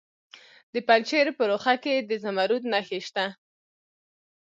[0.73, 3.25] د پنجشیر په روخه کې د زمرد نښې شته.